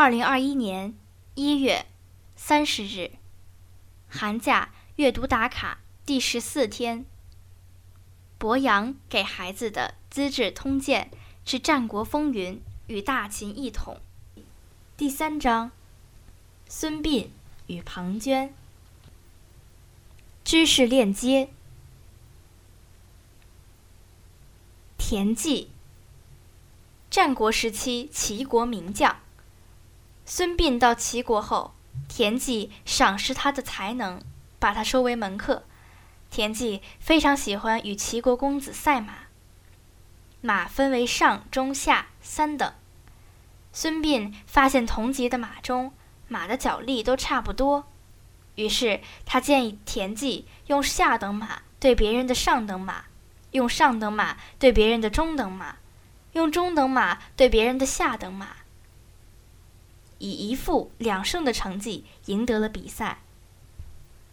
[0.00, 0.94] 二零二一年
[1.34, 1.84] 一月
[2.36, 3.10] 三十日，
[4.08, 7.04] 寒假阅读打卡第十四天。
[8.38, 11.10] 博洋给孩子的《资治通鉴》
[11.44, 14.00] 是战国风云与大秦一统。
[14.96, 15.72] 第三章：
[16.68, 17.26] 孙膑
[17.66, 18.50] 与庞涓。
[20.44, 21.50] 知识链接。
[24.96, 25.72] 田忌，
[27.10, 29.16] 战国时期齐国名将。
[30.30, 31.72] 孙膑到齐国后，
[32.06, 34.20] 田忌赏识他的才能，
[34.58, 35.64] 把他收为门客。
[36.30, 39.14] 田忌非常喜欢与齐国公子赛马。
[40.42, 42.70] 马分为上、中、下三等。
[43.72, 45.94] 孙膑发现同级的马中，
[46.28, 47.86] 马的脚力都差不多，
[48.56, 53.06] 于是他建议田忌用下等马对别人的上等马，
[53.52, 55.76] 用上等马对别人的中等马，
[56.32, 58.57] 用中等马对别人的下等马。
[60.18, 63.22] 以一负两胜的成绩赢得了比赛。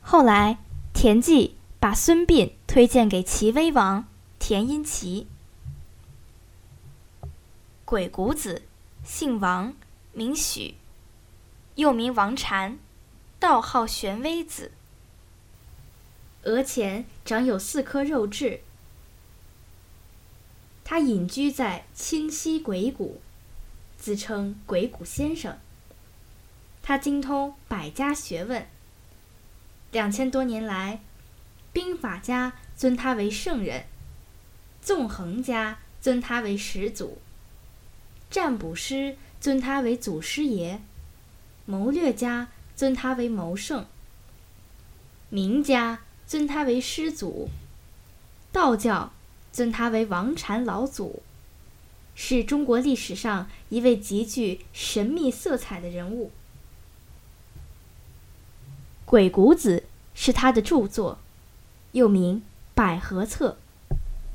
[0.00, 0.58] 后来，
[0.92, 4.06] 田忌把孙膑推荐给齐威王
[4.38, 5.26] 田婴齐。
[7.84, 8.62] 鬼谷子，
[9.04, 9.74] 姓王，
[10.12, 10.74] 名许，
[11.76, 12.78] 又名王禅，
[13.38, 14.72] 道号玄微子。
[16.42, 18.60] 额前长有四颗肉痣。
[20.84, 23.20] 他隐居在清溪鬼谷，
[23.98, 25.58] 自称鬼谷先生。
[26.88, 28.66] 他精通百家学问。
[29.92, 31.02] 两千多年来，
[31.70, 33.84] 兵法家尊他为圣人，
[34.80, 37.18] 纵横家尊他为始祖，
[38.30, 40.80] 占卜师尊他为祖师爷，
[41.66, 43.84] 谋略家尊他为谋圣，
[45.28, 47.50] 名家尊他为师祖，
[48.50, 49.12] 道教
[49.52, 51.22] 尊他为王禅老祖，
[52.14, 56.28] 是中国历史上一位极具神秘色彩的人物。
[59.08, 59.78] 《鬼谷子》
[60.12, 61.18] 是他的著作，
[61.92, 62.36] 又名
[62.74, 63.56] 《百合册》，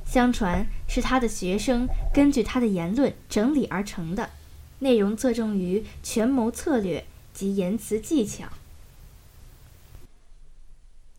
[0.04, 4.32] 相传是他的学生根据他的言论整理而成的，
[4.80, 8.50] 内容侧重于权谋策略及言辞技巧。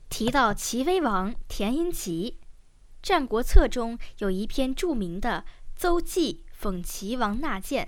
[0.09, 2.39] 提到齐威王田婴齐，
[3.01, 5.45] 《战国策》中有一篇著名的
[5.81, 7.87] 《邹忌讽齐王纳谏》。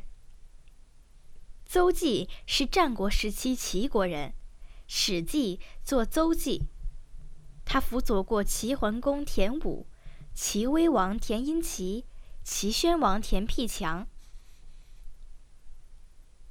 [1.68, 4.28] 邹忌是战国时期齐国人。
[4.86, 6.62] 《史记》作邹忌，
[7.64, 9.86] 他辅佐过齐桓公田武、
[10.32, 12.06] 齐威王田婴齐、
[12.42, 14.06] 齐宣王田辟强。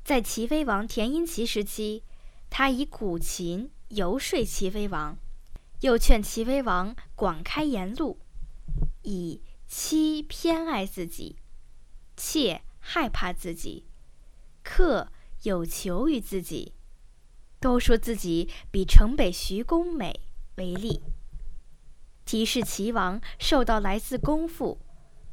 [0.03, 2.03] 在齐威王田婴齐时期，
[2.49, 5.17] 他以古琴游说齐威王，
[5.81, 8.19] 又劝齐威王广开言路，
[9.01, 11.37] 以妻偏爱自己，
[12.15, 13.87] 妾害怕自己，
[14.61, 16.74] 客有求于自己。
[17.59, 20.21] 都说自己比城北徐公美
[20.55, 21.01] 为例，
[22.25, 24.79] 提示齐王受到来自公父、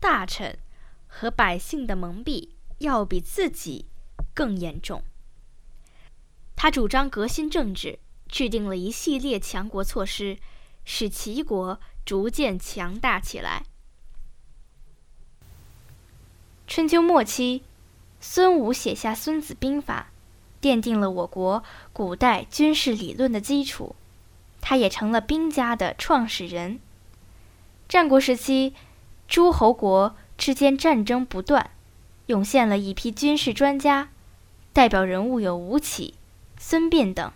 [0.00, 0.59] 大臣
[1.06, 3.87] 和百姓的蒙蔽，要比自己
[4.34, 5.03] 更严重。
[6.56, 10.39] 他主张革新政治，制定了一系列强国措施，
[10.84, 13.65] 使齐国逐渐强大起来。
[16.66, 17.65] 春秋末期，
[18.21, 20.09] 孙武写下《孙子兵法》。
[20.62, 23.96] 奠定了我国古代军事理论的基础，
[24.60, 26.78] 他也成了兵家的创始人。
[27.88, 28.72] 战国时期，
[29.26, 31.70] 诸侯国之间战争不断，
[32.26, 34.10] 涌现了一批军事专家，
[34.72, 36.14] 代表人物有吴起、
[36.56, 37.32] 孙膑等。